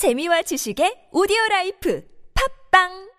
[0.00, 2.00] 재미와 지식의 오디오 라이프.
[2.32, 3.09] 팝빵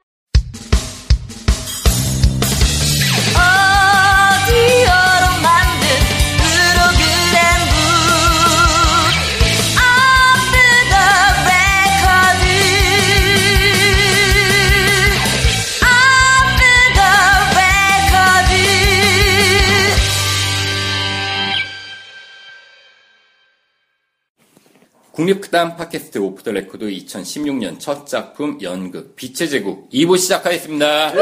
[25.22, 31.14] 국립극단 팟캐스트 off the record 2016년 첫 작품 연극 빛의 제국 2부 시작하겠습니다.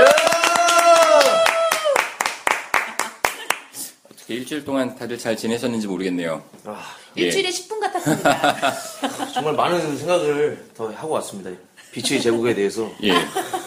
[4.09, 6.41] 어떻게 일주일 동안 다들 잘 지내셨는지 모르겠네요.
[6.63, 7.23] 아, 예.
[7.23, 8.73] 일주일에 10분 같았습니다.
[9.35, 11.51] 정말 많은 생각을 더 하고 왔습니다.
[11.91, 12.89] 빛의 제국에 대해서.
[13.03, 13.11] 예,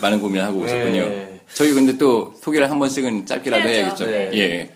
[0.01, 1.09] 많은 고민하고 오셨군요.
[1.11, 1.41] 네.
[1.53, 4.07] 저희 근데 또 소개를 한 번씩은 짧게라도 해야죠.
[4.07, 4.07] 해야겠죠.
[4.07, 4.31] 네.
[4.39, 4.75] 예.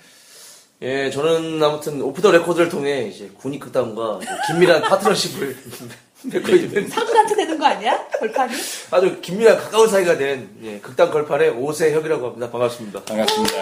[0.82, 5.56] 예, 저는 아무튼 오프 더 레코드를 통해 이제 국립극단과 긴밀한 파트너십을
[6.24, 8.06] 맺고 있는 상들한테 되는 거 아니야?
[8.18, 8.54] 걸판이?
[8.90, 12.50] 아주 긴밀한 가까운 사이가 된 예, 극단 걸판의 오세혁이라고 합니다.
[12.50, 13.04] 반갑습니다.
[13.04, 13.56] 반갑습니다.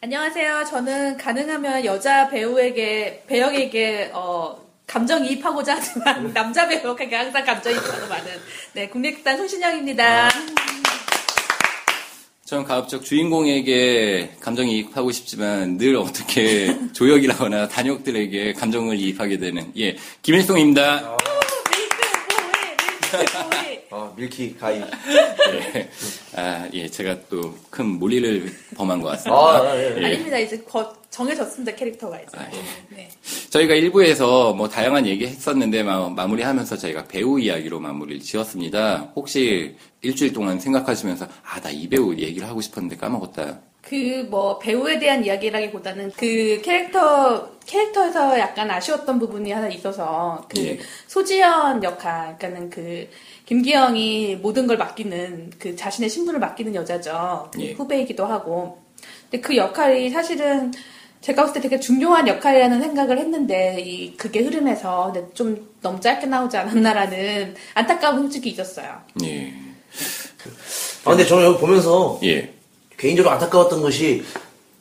[0.00, 0.64] 안녕하세요.
[0.70, 8.30] 저는 가능하면 여자 배우에게, 배역에게, 어, 감정이입하고자 하지만 남자 배우에게 항상 감정이입하고 많은,
[8.74, 10.30] 네, 국립극단 손신영입니다.
[12.48, 19.94] 저는 가급적 주인공에게 감정이입하고 싶지만 늘 어떻게 조역이라거나 단역들에게 감정을 이입하게 되는 예
[20.70, 21.18] boy,
[23.10, 23.80] milk boy.
[23.90, 24.78] 아, milky guy.
[24.80, 25.90] 예.
[26.36, 29.38] 아, 예, 제가 또 큰 무례를 범한 것 같습니다.
[29.38, 30.04] 아, 예, 예.
[30.06, 30.38] 아닙니다.
[30.38, 31.74] 이제 거- 정해졌습니다.
[31.74, 32.38] 캐릭터가 이제.
[32.38, 32.94] 아, 예.
[32.96, 33.08] 네.
[33.50, 39.12] 저희가 1부에서 뭐 다양한 얘기 했었는데 마, 마무리하면서 저희가 배우 이야기로 마무리를 지었습니다.
[39.16, 43.60] 혹시 일주일 동안 생각하시면서 아, 나 이 배우 얘기를 하고 싶었는데 까먹었다.
[43.82, 50.78] 그 뭐 배우에 대한 이야기라기보다는 그 캐릭터 캐릭터에서 약간 아쉬웠던 부분이 하나 있어서 그 예.
[51.06, 53.08] 소지연 역할 그러니까는 그
[53.46, 57.72] 김기영이 모든 걸 맡기는 그 자신의 신분을 맡기는 여자죠 그 예.
[57.72, 58.82] 후배이기도 하고
[59.30, 60.72] 근데 그 역할이 사실은
[61.28, 66.26] 제가 봤을 때 되게 중요한 역할이라는 생각을 했는데 이 그게 흐름에서 근데 좀 너무 짧게
[66.26, 68.98] 나오지 않았나라는 안타까움이 솔직히 있었어요.
[69.24, 69.52] 예.
[71.04, 72.54] 아, 근데 저는 여기 보면서 예.
[72.96, 74.24] 개인적으로 안타까웠던 것이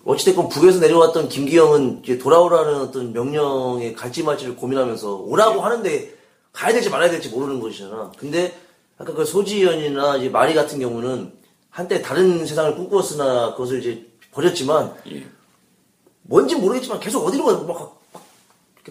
[0.06, 6.14] 어찌됐건 북에서 내려왔던 김기영은 이제 돌아오라는 어떤 명령에 갈지 말지를 고민하면서 오라고 하는데
[6.54, 8.14] 가야 될지 말아야 될지 모르는 것이잖아.
[8.18, 8.58] 근데
[8.98, 11.34] 아까 그 소지연이나 이제 마리 같은 경우는
[11.70, 15.26] 한때 다른 세상을 꿈꾸었으나 그것을 이제 버렸지만 예.
[16.28, 18.28] 뭔지 모르겠지만 계속 어디로 가, 막, 막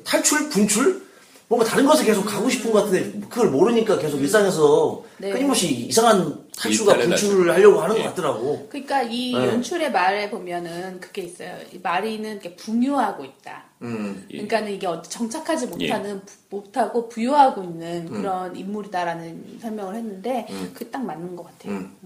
[0.05, 1.07] 탈출, 분출?
[1.49, 5.31] 뭔가 다른 것에 계속 가고 싶은 것 같은데 그걸 모르니까 계속 일상에서 네.
[5.31, 8.03] 끊임없이 이상한 탈출과 분출을 하려고 하는 예.
[8.03, 8.67] 것 같더라고.
[8.69, 9.47] 그러니까 이 네.
[9.47, 11.57] 연출의 말에 보면은 그게 있어요.
[11.73, 13.63] 이 마리는 이렇게 부유하고 있다.
[13.83, 14.27] 음.
[14.31, 14.39] 예.
[14.39, 21.37] 그러니까는 이게 정착하지 못하는 부- 못하고 부유하고 있는 그런 인물이다라는 설명을 했는데 그게 딱 맞는
[21.37, 21.75] 것 같아요.
[21.75, 21.97] 음.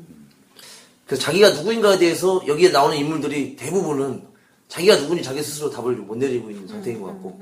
[1.07, 4.23] 그래서 자기가 누구인가에 대해서 여기에 나오는 인물들이 대부분은
[4.71, 7.37] 자기가 누군지 자기 스스로 답을 못 내리고 있는 상태인 것 같고.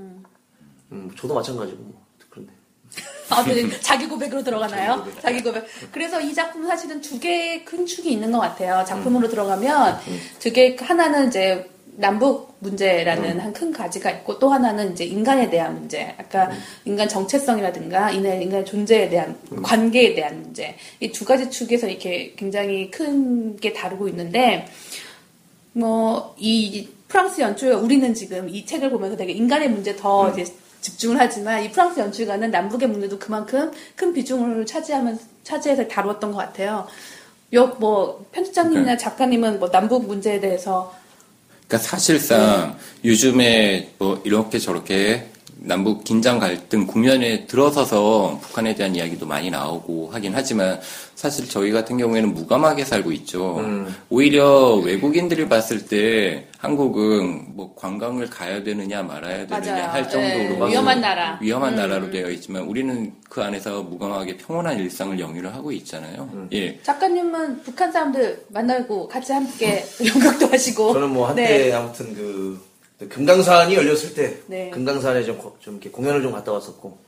[0.93, 1.77] 음, 저도 마찬가지고.
[1.83, 2.03] 뭐.
[2.31, 2.53] 그런데.
[3.29, 3.69] 아, 네.
[3.81, 5.07] 자기 고백으로 들어가나요?
[5.21, 5.67] 자기 고백.
[5.93, 8.83] 그래서 이 작품은 사실은 두 개의 큰 축이 있는 것 같아요.
[8.87, 9.99] 작품으로 들어가면
[10.39, 16.15] 두 개, 하나는 이제 남북 문제라는 한큰 가지가 있고 또 하나는 이제 인간에 대한 문제.
[16.19, 16.51] 아까
[16.87, 20.77] 인간 정체성이라든가 인간, 인간의 존재에 대한 관계에 대한 문제.
[21.01, 24.67] 이 두 가지 축에서 이렇게 굉장히 큰 게 다루고 있는데
[25.73, 30.45] 뭐, 이 프랑스 연출, 우리는 지금 이 책을 보면서 되게 인간의 문제 더 이제
[30.81, 36.87] 집중을 하지만 이 프랑스 연출가는 남북의 문제도 그만큼 큰 비중을 차지하면, 차지해서 다루었던 것 같아요.
[37.55, 40.95] 요, 뭐, 편집장님이나 작가님은 뭐 남북 문제에 대해서
[41.67, 45.29] 그러니까 사실상 요즘에 뭐 이렇게 저렇게
[45.61, 50.81] 남북 긴장 갈등 국면에 들어서서 북한에 대한 이야기도 많이 나오고 하긴 하지만
[51.15, 53.61] 사실 저희 같은 경우에는 무감하게 살고 있죠.
[54.09, 59.91] 오히려 외국인들이 봤을 때 한국은 뭐 관광을 가야 되느냐 말아야 되느냐 맞아요.
[59.93, 61.39] 할 정도로 네, 위험한 나라.
[61.41, 66.49] 위험한 나라로 되어 있지만 우리는 그 안에서 무감하게 평온한 일상을 영위를 하고 있잖아요.
[66.53, 66.79] 예.
[66.83, 71.73] 작가님은 북한 사람들 만나고 같이 함께 연극도 하시고 저는 뭐 한때 네.
[71.73, 72.68] 아무튼 그, 그
[72.99, 74.71] 금강산이 열렸을 때 네.
[74.71, 76.99] 금강산에 좀, 거- 좀 이렇게 공연을 좀 갔다 왔었고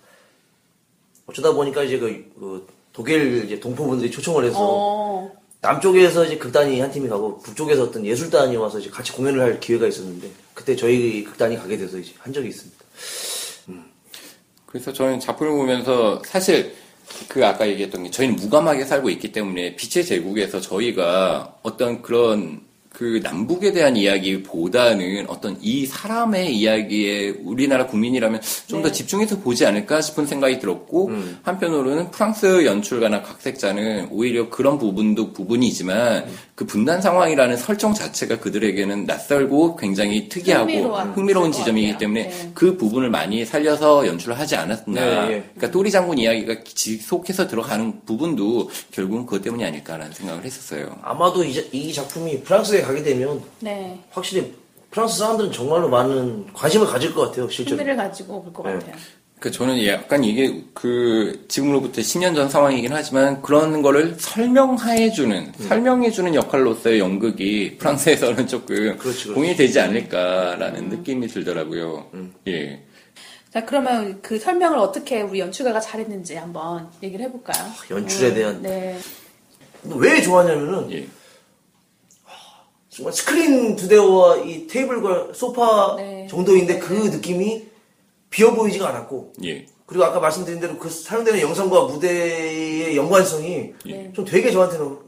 [1.26, 6.90] 어쩌다 보니까 이제 그, 그 독일 이제 동포분들이 초청을 해서 어, 남쪽에서 이제 극단이 한
[6.90, 11.56] 팀이 가고 북쪽에서 어떤 예술단이 와서 이제 같이 공연을 할 기회가 있었는데 그때 저희 극단이
[11.56, 12.78] 가게 돼서 이제 한 적이 있습니다.
[14.66, 16.74] 그래서 저는 작품을 보면서 사실
[17.28, 22.60] 그 아까 얘기했던 게 저희는 무감하게 살고 있기 때문에 빛의 제국에서 저희가 어떤 그런
[22.92, 28.92] 그 남북에 대한 이야기보다는 어떤 이 사람의 이야기에 우리나라 국민이라면 좀더 네.
[28.92, 31.10] 집중해서 보지 않을까 싶은 생각이 들었고
[31.42, 39.76] 한편으로는 프랑스 연출가나 각색자는 오히려 그런 부분도 부분이지만 그 분단 상황이라는 설정 자체가 그들에게는 낯설고
[39.76, 40.70] 굉장히 특이하고
[41.14, 41.96] 흥미로운 지점이기.
[41.96, 42.50] 때문에 네.
[42.54, 44.84] 그 부분을 많이 살려서 연출을 하지 않았나.
[44.86, 45.26] 네, 예.
[45.54, 50.98] 그러니까 또리 장군 이야기가 지속해서 들어가는 부분도 결국은 그것 때문이 아닐까라는 생각을 했었어요.
[51.02, 53.98] 아마도 이, 자- 이 작품이 프랑스 에 가게 되면 네.
[54.10, 54.52] 확실히
[54.90, 57.76] 프랑스 사람들은 정말로 많은 관심을 가질 것 같아요, 실제로.
[57.76, 58.72] 흥미를 가지고 볼것 네.
[58.72, 58.94] 같아요.
[59.38, 66.98] 그 저는 약간 이게 그 지금으로부터 10년 전 상황이긴 하지만 그런 거를 설명해주는 설명해주는 역할로서의
[66.98, 69.28] 연극이 프랑스에서는 조금 그렇지.
[69.32, 72.10] 공이 되지 않을까라는 느낌이 들더라고요.
[72.48, 72.82] 예.
[73.50, 77.64] 자, 그러면 그 설명을 어떻게 우리 연출가가 잘했는지 한번 얘기를 해볼까요?
[77.90, 78.98] 연출에 대한- 네.
[79.84, 81.08] 왜 좋아하냐면은 예.
[83.00, 86.26] 정말 스크린 두 대와 이 테이블과 소파 네.
[86.28, 87.66] 정도인데 그 느낌이
[88.28, 89.66] 비어 보이지가 않았고 예.
[89.86, 94.12] 그리고 아까 말씀드린 대로 그 사용되는 영상과 무대의 연관성이 네.
[94.14, 94.98] 좀 되게 저한테는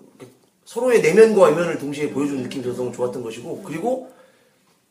[0.65, 4.11] 서로의 내면과 외면을 동시에 보여주는 느낌이 들어서 너무 좋았던 것이고 그리고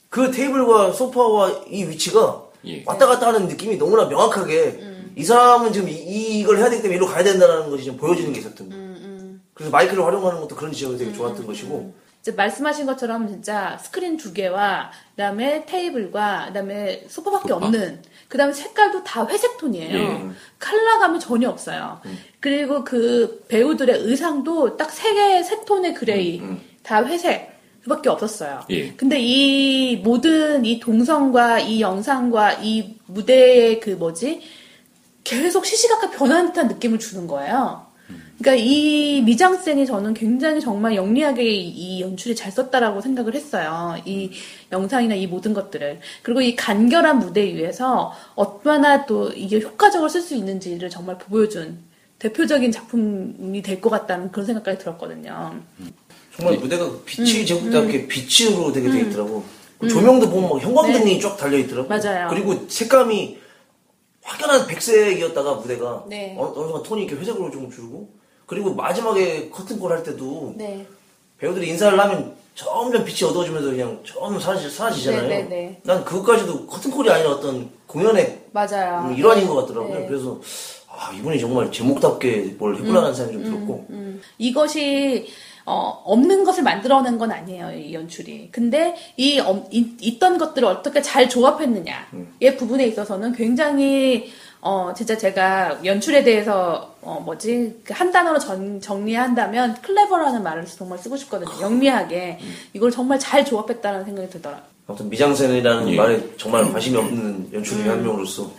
[0.10, 2.84] 그 테이블과 소파와 이 위치가 예.
[2.86, 4.80] 왔다 갔다 하는 느낌이 너무나 명확하게
[5.16, 8.42] 이 사람은 지금 이, 이걸 해야 되기 때문에 이리로 가야 된다는 것이 좀 보여지는 게
[8.42, 8.92] 있었던 거예요.
[9.56, 14.32] 그래서 마이크를 활용하는 것도 그런 지점이 되게 좋았던 것이고 이제 말씀하신 것처럼 진짜 스크린 두
[14.34, 17.66] 개와 그다음에 테이블과 그다음에 소파밖에 소파.
[17.66, 19.98] 없는 그다음에 색깔도 다 회색 톤이에요.
[19.98, 20.30] 예.
[20.60, 22.00] 컬러감이 전혀 없어요.
[22.40, 26.42] 그리고 그 배우들의 의상도 딱 세 개의 세 톤의 gray
[26.84, 27.52] 다 회색
[27.84, 28.62] 그밖에 없었어요.
[28.70, 28.94] 예.
[28.94, 34.42] 근데 이 모든 이 동선과 이 영상과 이 무대의 그 뭐지
[35.24, 37.88] 계속 시시각각 변하는 듯한 느낌을 주는 거예요.
[38.42, 43.96] 그러니까 이 미장센이 저는 굉장히 정말 영리하게 이 연출이 잘 썼다라고 생각을 했어요.
[44.04, 44.32] 이
[44.72, 46.00] 영상이나 이 모든 것들을.
[46.24, 51.84] 그리고 이 간결한 무대 위에서 얼마나 또 이게 효과적으로 쓸 수 있는지를 정말 보여준
[52.18, 55.56] 대표적인 작품이 될 것 같다는 그런 생각까지 들었거든요.
[56.36, 59.44] 정말 무대가 빛이 제국답게 빛으로 되게 돼 있더라고.
[59.78, 61.88] 그 조명도 보면 막 형광등이 쫙 달려 있더라고.
[61.88, 62.28] 맞아요.
[62.30, 63.38] 그리고 색감이
[64.24, 66.36] 확연한 백색이었다가 무대가 네.
[66.40, 68.21] 어느, 어느 순간 톤이 이렇게 회색으로 좀 줄고
[68.52, 70.86] 그리고 마지막에 커튼콜 할 때도 네.
[71.38, 75.22] 배우들이 인사를 하면 점점 빛이 어두워지면서 그냥 점점 사라지, 사라지잖아요.
[75.22, 75.82] 네, 네, 네.
[75.84, 79.08] 난 그것까지도 커튼콜이 아니라 어떤 공연의 맞아요.
[79.08, 80.00] 음, 일환인 것 같더라고요.
[80.00, 80.06] 네.
[80.06, 80.42] 그래서
[80.90, 85.30] 아 이분이 정말 제목답게 뭘 해보라는 생각이 좀 들었고 음, 이것이
[85.66, 88.50] 어, 없는 것을 만들어낸 건 아니에요 이 연출이.
[88.52, 94.30] 근데 이 엄- 이- 있던 것들을 어떻게 잘 조합했느냐의 부분에 있어서는 굉장히
[94.62, 101.18] 어 진짜 제가 연출에 대해서 어 뭐지 그한 단어로 전, 정리한다면 클레버라는 말을 정말 쓰고
[101.18, 101.50] 싶거든요.
[101.60, 102.40] 영리하게
[102.74, 104.70] 이걸 정말 잘 조합했다는 생각이 들더라고요.
[104.88, 105.96] 아무튼 미장센이라는 예.
[105.96, 108.52] 말에 정말 관심이 없는 연출의 한 명으로서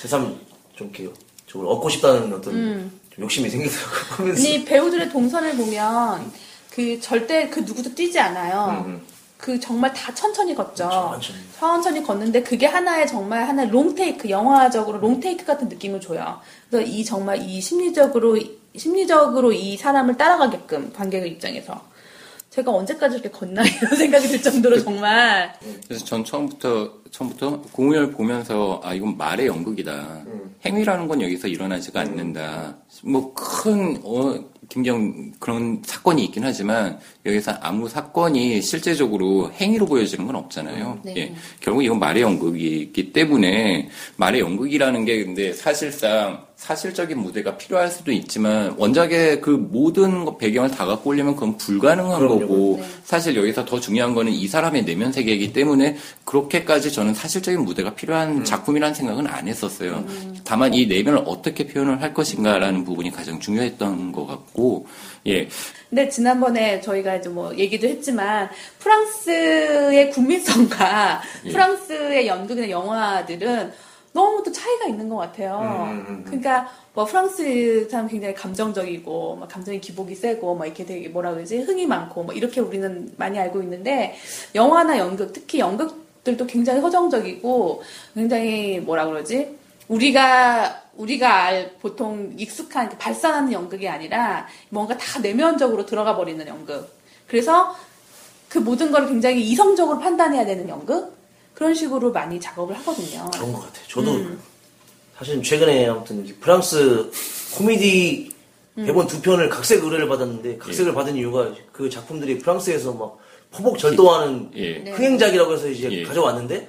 [0.00, 0.34] 새삼
[0.74, 1.12] 좀 이렇게
[1.46, 4.32] 저걸 얻고 싶다는 어떤 좀 욕심이 생기더라고요.
[4.40, 6.32] 이 배우들의 동선을 보면
[6.70, 9.00] 그 절대 그 누구도 뛰지 않아요.
[9.36, 10.88] 그 정말 다 천천히 걷죠.
[10.88, 11.38] 천천히.
[11.58, 16.40] 천천히 걷는데 그게 하나의 정말 하나의 롱테이크, 영화적으로 롱테이크 같은 느낌을 줘요.
[16.70, 18.38] 그래서 이 정말 이 심리적으로,
[18.74, 21.80] 심리적으로 이 사람을 따라가게끔 관객의 입장에서.
[22.50, 25.52] 제가 언제까지 이렇게 걷나 이런 생각이 들 정도로 정말
[25.86, 30.22] 그래서 전 처음부터 처음부터 공연을 보면서 아 이건 말의 연극이다.
[30.64, 32.76] 행위라는 건 여기서 일어나지가 않는다.
[33.02, 40.36] 뭐 큰 어, 김경 그런 사건이 있긴 하지만 여기서 아무 사건이 실제적으로 행위로 보여지는 건
[40.36, 41.00] 없잖아요.
[41.04, 41.14] 네.
[41.16, 41.34] 예.
[41.60, 48.74] 결국 이건 말의 연극이기 때문에 말의 연극이라는 게 근데 사실상 사실적인 무대가 필요할 수도 있지만
[48.78, 52.40] 원작의 그 모든 것- 배경을 다 갖고 오려면 그건 불가능한 그럼요.
[52.40, 52.88] 거고 네.
[53.04, 58.42] 사실 여기서 더 중요한 거는 이 사람의 내면 세계이기 때문에 그렇게까지 저는 사실적인 무대가 필요한
[58.42, 60.02] 작품이라는 생각은 안 했었어요.
[60.44, 64.86] 다만 이 내면을 어떻게 표현을 할 것인가라는 부분이 가장 중요했던 것 같고
[65.26, 65.48] 예
[65.90, 68.48] 근데 지난번에 저희가 이제 뭐 얘기도 했지만
[68.78, 71.50] 프랑스의 국민성과 예.
[71.52, 73.72] 프랑스의 연극이나 영화들은
[74.16, 75.60] 너무 또 차이가 있는 것 같아요.
[76.24, 81.58] 그러니까 뭐 프랑스 사람 굉장히 감정적이고 막 감정의 기복이 세고 막 이렇게 되게 뭐라 그러지
[81.58, 84.16] 흥이 많고 뭐 이렇게 우리는 많이 알고 있는데
[84.54, 87.82] 영화나 연극 특히 연극들도 굉장히 서정적이고
[88.14, 89.54] 굉장히 뭐라 그러지
[89.88, 96.96] 우리가 우리가 알 보통 익숙한 그 발산하는 연극이 아니라 뭔가 다 내면적으로 들어가 버리는 연극.
[97.26, 97.76] 그래서
[98.48, 101.15] 그 모든 걸 굉장히 이성적으로 판단해야 되는 연극
[101.56, 103.30] 그런 식으로 많이 작업을 하거든요.
[103.32, 103.84] 그런 것 같아요.
[103.88, 104.20] 저도
[105.16, 107.10] 사실 최근에 아무튼 이 프랑스
[107.54, 108.30] 코미디
[108.76, 113.18] 대본 두 편을 각색 의뢰를 받았는데 각색을 받은 이유가 그 작품들이 프랑스에서 막
[113.50, 114.78] 포복 절도하는 예.
[114.80, 114.90] 네.
[114.92, 116.02] 흥행작이라고 해서 이제 예.
[116.02, 116.68] 가져왔는데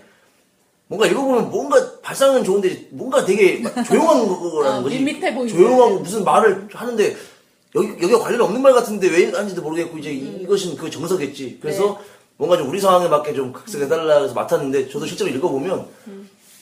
[0.87, 4.99] 뭔가 읽어보면 뭔가 발상은 좋은데 뭔가 되게 막 조용한 거라는 어, 거지.
[4.99, 5.53] 밋밋해 보이는.
[5.53, 7.17] 조용하고 무슨 말을 하는데
[7.75, 11.59] 여기 여기가 관련 없는 말 같은데 왜 하는지도 모르겠고 이제 이- 이것은 그 정서겠지.
[11.61, 11.99] 그래서
[12.37, 15.85] 뭔가 좀 우리 상황에 맞게 좀 각색해달라 해서 맡았는데 저도 실제로 읽어보면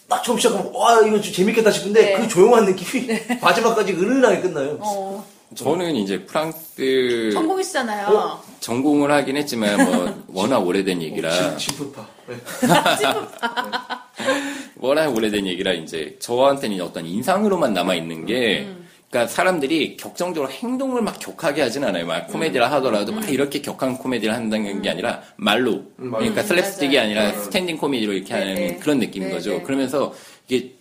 [0.07, 2.17] 딱 처음 시작하면 와 이거 좀 재밌겠다 싶은데 네.
[2.21, 3.07] 그 조용한 느낌이
[3.41, 4.77] 마지막까지 은은하게 끝나요.
[4.79, 8.07] 어, 저는 이제 프랑스 전공이시잖아요.
[8.07, 8.43] 어?
[8.59, 12.07] 전공을 하긴 했지만 뭐 워낙 오래된 얘기라 진프파.
[12.27, 12.35] 네.
[14.79, 18.67] 워낙 오래된 얘기라 이제 저한테는 어떤 인상으로만 남아 있는 게
[19.15, 22.05] 그러니까 사람들이 격정적으로 행동을 막 격하게 하진 않아요.
[22.05, 26.97] 막 코미디를 하더라도 막 이렇게 격한 코미디를 한다는 게 아니라 말로 그러니까 슬랩스틱이.
[26.99, 28.77] 아니라 스탠딩 코미디로 이렇게 네, 하는 네.
[28.77, 29.51] 그런 느낌인 네, 거죠.
[29.51, 29.61] 네.
[29.61, 30.13] 그러면서
[30.49, 30.73] 이게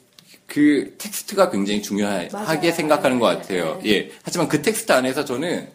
[0.49, 2.73] 그 텍스트가 굉장히 중요하게 맞아요.
[2.73, 3.81] 생각하는 것 네, 같아요.
[3.85, 3.91] 네.
[3.91, 4.11] 예.
[4.25, 5.69] 하지만 그 텍스트 안에서 저는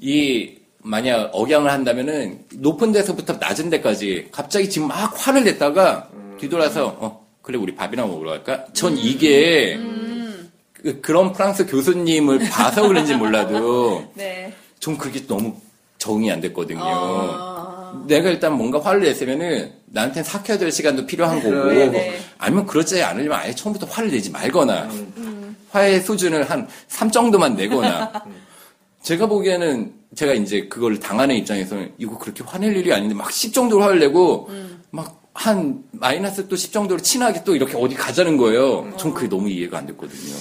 [0.00, 6.08] 이 만약 억양을 한다면은 높은 데서부터 낮은 데까지 갑자기 지금 막 화를 냈다가
[6.40, 8.64] 뒤돌아서 어 그래 우리 밥이나 먹으러 갈까?
[8.72, 10.05] 전 이게 그,
[10.94, 14.52] 그런 프랑스 교수님을 봐서 그런지 몰라도 네.
[14.78, 15.56] 전 그게 너무
[15.98, 16.80] 적응이 안 됐거든요.
[16.82, 22.18] 어, 내가 일단 뭔가 화를 냈으면은 나한테는 삭혀야 될 시간도 필요한 거고 네, 네.
[22.38, 24.88] 아니면 그렇지 않으려면 아예 처음부터 화를 내지 말거나
[25.70, 28.12] 화의 수준을 한 3 정도만 내거나
[29.02, 33.82] 제가 보기에는 제가 이제 그걸 당하는 입장에서는 이거 그렇게 화낼 일이 아닌데 막 10 정도로
[33.82, 34.48] 화를 내고
[34.90, 38.92] 막한 마이너스 또 10 정도로 친하게 또 이렇게 어디 가자는 거예요.
[38.96, 40.34] 전 그게 너무 이해가 안 됐거든요.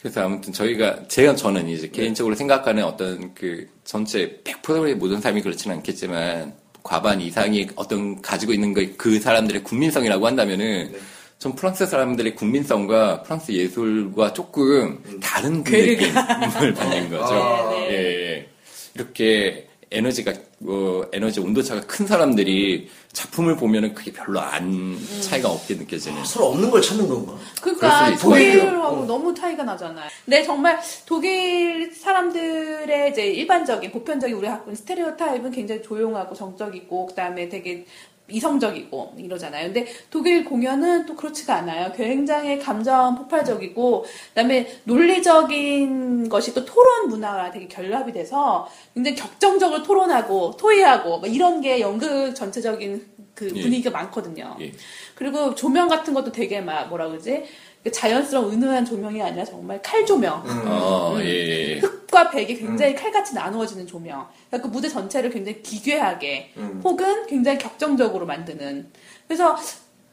[0.00, 5.76] 그래서 아무튼 저희가 제가 저는 이제 개인적으로 생각하는 어떤 그 전체 100%의 모든 사람이 그렇지는
[5.76, 10.94] 않겠지만 과반 이상이 어떤 가지고 있는 그, 그 사람들의 국민성이라고 한다면은
[11.38, 17.34] 전 프랑스 사람들의 국민성과 프랑스 예술과 조금 다른 그 느낌을 받는 거죠.
[17.34, 17.90] 아, 네, 네.
[17.90, 18.48] 예, 예.
[18.94, 26.24] 이렇게 에너지가 뭐 에너지 온도차가 큰 사람들이 작품을 보면은 그게 별로 안 차이가 없게 느껴지는.
[26.24, 27.34] 서로 없는 걸 찾는 건가?
[27.60, 28.60] 그러니까 그럴 수도 있어요.
[28.60, 29.06] 독일하고 어.
[29.06, 30.08] 너무 차이가 나잖아요.
[30.24, 37.48] 근데 정말 독일 사람들의 이제 일반적인 보편적인 우리 학군 스테레오 타입은 굉장히 조용하고 정적이고 그다음에
[37.48, 37.84] 되게
[38.30, 39.66] 이성적이고 이러잖아요.
[39.66, 41.92] 근데 독일 공연은 또 그렇지가 않아요.
[41.92, 50.56] 굉장히 감정 폭발적이고 그다음에 논리적인 것이 또 토론 문화와 되게 결합이 돼서 굉장히 격정적으로 토론하고
[50.56, 53.62] 토의하고 뭐 이런 게 연극 전체적인 그 예.
[53.62, 54.54] 분위기가 많거든요.
[54.60, 54.70] 예.
[55.14, 57.44] 그리고 조명 같은 것도 되게 막 뭐라 그러지?
[57.82, 60.42] 그 자연스러운 은은한 조명이 아니라 정말 칼 조명.
[60.66, 61.78] 어, 예, 예, 예.
[61.78, 64.26] 흙과 백이 굉장히 칼같이 나누어지는 조명.
[64.50, 66.52] 그러니까 그 무대 전체를 굉장히 기괴하게
[66.84, 68.90] 혹은 굉장히 격정적으로 만드는.
[69.26, 69.56] 그래서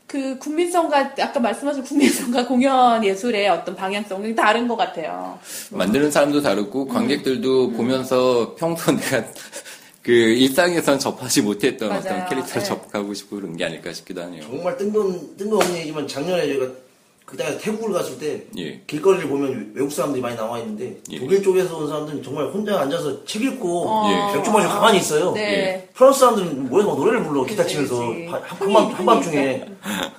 [0.07, 5.37] 그 국민성과 아까 말씀하신 국민성과 공연 예술의 어떤 방향성이 다른 것 같아요.
[5.71, 9.25] 만드는 사람도 다르고 관객들도 보면서 평소 내가
[10.07, 11.99] 그 일상에선 접하지 못했던 맞아요.
[12.01, 12.63] 어떤 캐릭터를 네.
[12.63, 14.41] 접하고 싶고 그런 게 아닐까 싶기도 하네요.
[14.41, 16.65] 정말 뜬금 뜬금없는 얘기지만 작년에 저희가
[17.25, 18.81] 그때 태국을 갔을 때 예.
[18.87, 21.19] 길거리를 보면 외국 사람들이 많이 나와 있는데 예.
[21.19, 24.35] 독일 쪽에서 온 사람들은 정말 혼자 앉아서 책 읽고 예.
[24.37, 25.33] 맥주 마시고 가만히 있어요.
[25.33, 25.89] 네.
[25.93, 28.25] 프랑스 사람들은 모여서 막 노래를 불러 기타 그치, 치면서 그치.
[28.27, 29.65] 한- 한밤 한밤 중에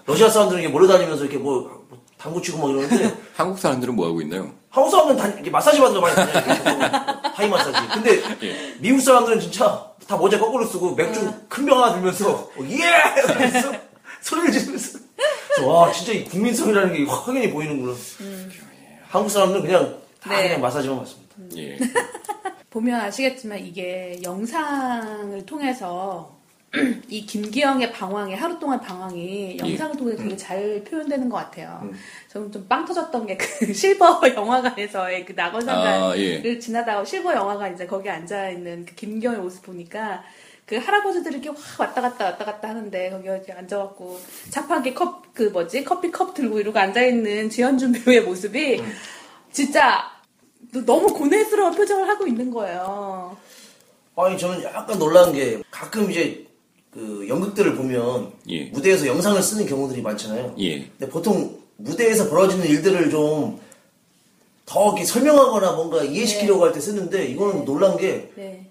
[0.04, 4.20] 러시아 사람들은 이렇게 몰려다니면서 이렇게 뭐, 뭐 당구 치고 막 이러는데 한국 사람들은 뭐 하고
[4.20, 4.52] 있나요?
[4.70, 6.90] 한국 사람들은 다 이렇게 마사지 받으러 많이 다녀요.
[7.34, 7.88] 하이 마사지.
[7.92, 8.74] 근데 예.
[8.78, 13.22] 미국 사람들은 진짜 다 모자 거꾸로 쓰고 맥주 큰병 하나 들면서 어, 예!
[13.22, 13.72] 이러면서
[14.20, 14.98] 소리를 지르면서
[15.48, 17.94] 그래서 와 진짜 이 국민성이라는 게 확연히 보이는구나.
[19.08, 20.44] 한국 사람들은 그냥 다 네.
[20.48, 21.34] 그냥 마사지만 받습니다.
[21.56, 21.78] 예.
[22.70, 26.37] 보면 아시겠지만 이게 영상을 통해서
[27.08, 31.88] 이 김기영의 방황이 하루 동안 방황이 영상을 통해 서 되게 잘 표현되는 것 같아요.
[32.28, 36.58] 저는 좀 빵 터졌던 게 그 실버 영화관에서의 그 낙원상가를 아, 예.
[36.58, 40.22] 지나다가 실버 영화관 이제 거기 앉아 있는 그 김기영의 모습 보니까
[40.66, 44.20] 그 할아버지들이 이렇게 확 왔다 갔다 왔다 갔다 하는데 거기 이렇게 앉아갖고
[44.50, 48.82] 자판기 컵 그 뭐지 커피 컵 들고 이러고 앉아 있는 지현준 배우의 모습이
[49.52, 50.10] 진짜
[50.84, 53.36] 너무 고뇌스러운 표정을 하고 있는 거예요.
[54.16, 56.44] 아니 저는 약간 놀란 게 가끔 이제
[56.92, 58.64] 그 연극들을 보면 예.
[58.66, 60.54] 무대에서 영상을 쓰는 경우들이 많잖아요.
[60.58, 60.86] 예.
[60.98, 63.60] 근데 보통 무대에서 벌어지는 일들을 좀더
[64.86, 68.64] 이렇게 설명하거나 뭔가 이해시키려고 할 때 쓰는데 이거는 놀란 게 네.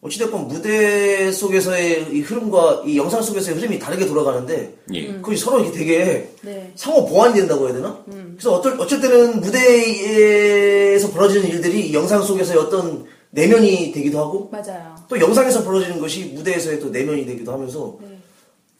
[0.00, 5.12] 어찌됐건 무대 속에서의 이 흐름과 이 영상 속에서의 흐름이 다르게 돌아가는데 예.
[5.20, 6.72] 그게 서로 이렇게 되게 네.
[6.76, 8.02] 상호 보완이 된다고 해야 되나?
[8.06, 14.94] 그래서 어쩔, 어쩔 때는 무대에서 벌어지는 일들이 이 영상 속에서의 어떤 내면이 되기도 하고 맞아요.
[15.08, 17.96] 또 영상에서 벌어지는 것이 무대에서의 또 내면이 되기도 하면서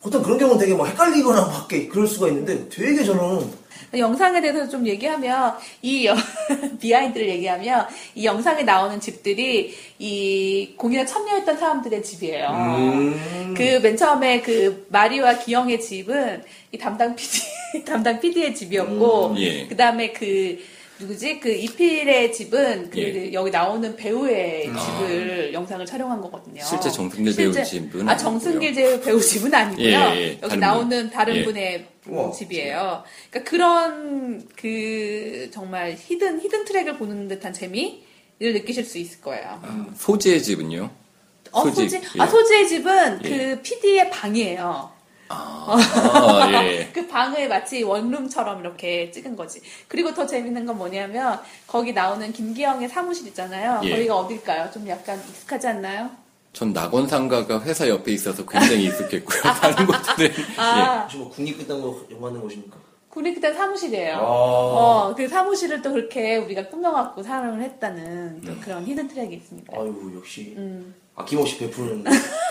[0.01, 4.69] 보통 그런 경우는 되게 뭐 헷갈리거나 막 이렇게 그럴 수가 있는데 되게 저는 영상에 대해서
[4.69, 6.15] 좀 얘기하면 이 여-
[6.79, 12.47] 비하인드를 얘기하면 이 영상에 나오는 집들이 이 공연에 참여했던 사람들의 집이에요.
[12.51, 13.55] 음.
[13.57, 16.43] 그맨 처음에 그 마리와 기영의 집은
[16.73, 17.41] 이 담당 PD
[17.87, 19.67] 담당 PD의 집이었고 음, 예.
[19.67, 20.59] 그다음에 그
[21.01, 23.33] 누구지 그 이필의 집은 그 예.
[23.33, 26.63] 여기 나오는 배우의 집을 영상을 촬영한 거거든요.
[26.65, 28.17] 실제 정승길 배우 집은 아 아니고요.
[28.17, 29.87] 정승길 제- 배우 집은 아니고요.
[29.87, 31.11] 예, 예, 여기 다른 나오는 분.
[31.11, 31.45] 다른 예.
[31.45, 32.33] 분의 우와.
[32.33, 33.05] 집이에요.
[33.31, 38.01] 그러니까 그런 그 정말 hidden hidden track을 보는 듯한 재미를
[38.41, 39.63] 느끼실 수 있을 거예요.
[39.97, 40.91] 소지의 집은요?
[41.53, 42.21] 어, 소지, 소지, 예.
[42.21, 43.29] 아, 소지의 집은 예.
[43.29, 44.91] 그 PD의 방이에요.
[45.29, 46.91] 아, 예.
[46.95, 49.61] 그 방을 마치 원룸처럼 이렇게 찍은 거지.
[49.87, 53.81] 그리고 더 재밌는 건 뭐냐면, 거기 나오는 김기영의 사무실 있잖아요.
[53.85, 53.91] 예.
[53.91, 54.71] 거기가 어딜까요?
[54.71, 56.11] 좀 약간 익숙하지 않나요?
[56.53, 59.43] 전 낙원상가가 회사 옆에 있어서 굉장히 익숙했고요.
[59.43, 62.89] 다른 곳들은 아, 혹시 뭐 국립 끝난 거 영화 는 곳입니까?
[63.11, 64.17] 그때 사무실이에요.
[64.17, 64.21] 아.
[64.21, 69.73] 어, 그 사무실을 또 그렇게 우리가 꾸며갖고 사용을 했다는 또 그런 히든 트랙이 있습니다.
[69.77, 70.95] 아유 역시 음.
[71.15, 72.05] 아낌없이 베푸는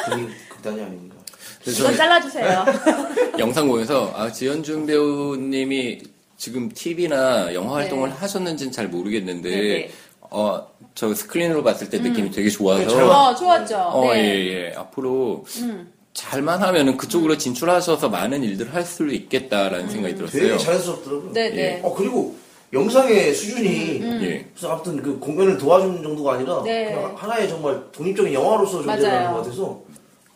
[0.05, 1.16] 국립 극단이 아닌가.
[1.62, 2.66] 그래서 이건 잘라주세요.
[3.39, 6.01] 영상 보면서 아 지연준 배우님이
[6.38, 7.82] 지금 TV나 영화 네.
[7.84, 9.92] 활동을 하셨는지는 잘 모르겠는데 네네.
[10.30, 13.77] 어 저 스크린으로 봤을 때 느낌이 되게 좋아서 네, 잘 어, 좋았죠.
[13.77, 14.20] 어, 네.
[14.20, 14.74] 예, 예.
[14.75, 15.94] 앞으로 음.
[16.16, 20.42] 잘만 하면은 그쪽으로 진출하셔서 많은 일들을 할 수 있겠다라는 생각이 들었어요.
[20.42, 21.27] 되게 자연스럽더라고요.
[21.30, 21.34] 음.
[21.34, 21.58] 네네.
[21.58, 21.82] 예.
[21.84, 22.36] 어 그리고
[22.74, 24.48] 영상의 수준이 예.
[24.56, 26.86] 무슨 아무튼 그 공연을 도와주는 정도가 아니라 네.
[26.96, 29.36] 그냥 하나의 정말 독립적인 영화로서 존재하는 맞아요.
[29.36, 29.80] 것 같아서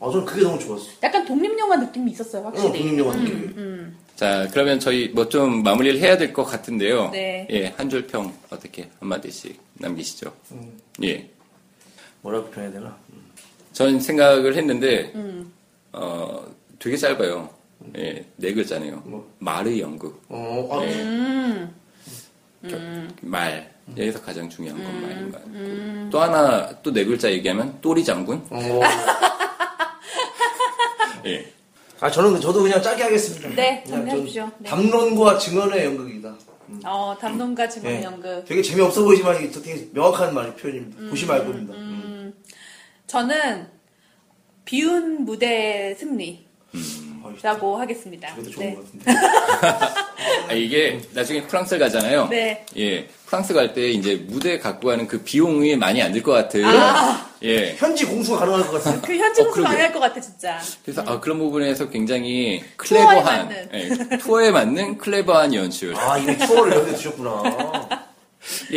[0.01, 0.89] 아 저는 그게 너무 좋았어요.
[1.03, 2.79] 약간 독립영화 느낌이 있었어요, 응, 확실히.
[2.83, 3.39] 독립영화 느낌이.
[3.57, 3.97] 음.
[4.15, 7.09] 자, 그러면 저희 뭐 좀 마무리를 해야 될 것 같은데요.
[7.11, 7.47] 네.
[7.51, 10.33] 예, 한 줄 평 어떻게 한마디씩 남기시죠.
[10.51, 10.77] 음.
[11.03, 11.29] 예.
[12.21, 12.97] 뭐라고 표현해야 되나?
[13.73, 15.51] 전 생각을 했는데 음.
[15.93, 16.45] 어
[16.79, 17.49] 되게 짧아요.
[17.97, 19.01] 예, 네 글자네요.
[19.05, 19.27] 뭐?
[19.39, 20.21] 말의 연극.
[20.29, 20.93] 어, 아, 예.
[21.03, 21.75] 음.
[23.21, 23.71] 말.
[23.97, 25.01] 여기서 가장 중요한 건 음.
[25.01, 26.09] 말인 것 같고.
[26.11, 28.43] 또 하나 또 네 글자 얘기하면 또리 장군.
[28.51, 28.79] 어.
[31.25, 31.51] 예.
[31.99, 33.49] 아 저는 저도 그냥 짧게 하겠습니다.
[33.49, 34.27] 네, 그냥.
[34.27, 34.69] 전 네.
[34.69, 36.35] 담론과 증언의 연극이다.
[36.85, 38.03] 어, 담론가 증언 예.
[38.03, 38.43] 연극.
[38.45, 41.09] 되게 재미없어 보이지만 이게 되게 명확한 말 표현입니다.
[41.09, 41.73] 보시면 알 겁니다.
[41.75, 42.33] 음.
[43.07, 43.67] 저는
[44.65, 46.47] 비운 무대 승리
[47.41, 47.81] 라고 음.
[47.81, 48.35] 하겠습니다.
[48.35, 48.75] 네.
[48.75, 49.05] 것 같은데.
[50.49, 52.27] 아, 이게 나중에 프랑스 가잖아요.
[52.29, 52.65] 네.
[52.77, 53.07] 예.
[53.25, 56.63] 프랑스 갈 때 이제 무대 갖고 가는 그 비용이 많이 안 들 것 같은.
[57.43, 57.75] 예.
[57.77, 59.07] 현지 공수가 가능할 것 같습니다.
[59.07, 59.77] 그 현지 어, 공수 그러게요.
[59.77, 60.59] 망할 것 같아, 진짜.
[60.83, 63.69] 그래서 아, 그런 부분에서 굉장히 clever한 맞는.
[63.73, 67.41] 예, 투어에 맞는 clever한 연출이 아 이미 투어를 여기에 두셨구나.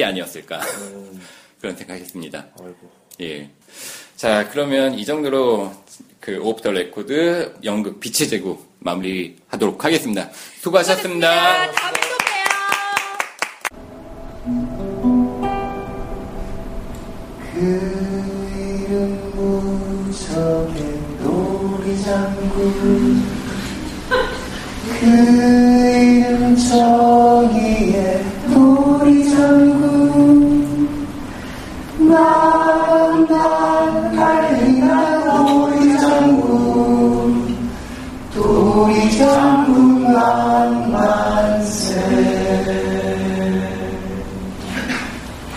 [0.04, 1.20] 아니었을까 음,
[1.60, 2.46] 그런 생각했습니다.
[2.58, 2.90] 아이고.
[3.22, 3.50] 예.
[4.16, 5.72] 자 그러면 이 정도로
[6.20, 10.30] 그 오프 더 레코드 연극 빛의 제국 마무리하도록 하겠습니다.
[10.60, 11.72] 수고하셨습니다.
[17.52, 20.82] 그 이름 무척의
[21.20, 22.54] 놀이장군
[25.00, 28.13] 그 이름 저기의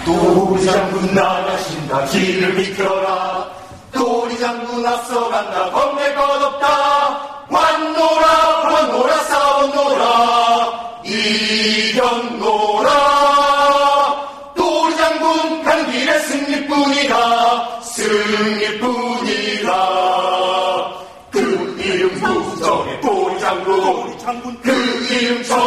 [0.08, 2.06] 도리장군 나가신다.
[2.06, 3.46] 길을 비켜라.
[3.91, 5.70] 도리장군 앞서간다.
[5.72, 7.46] 겁낼 것 없다.
[7.50, 8.28] 왔노라.
[8.63, 9.17] 왔노라.
[9.24, 11.02] 싸웠노라.
[11.04, 12.89] 이겼노라.
[14.56, 17.82] 도리장군 가는 길에 승리뿐이다.
[17.82, 19.72] 승리뿐이다.
[21.32, 24.62] 그 이름 무정의 도리장군.
[24.62, 24.72] 그
[25.12, 25.58] 이름 저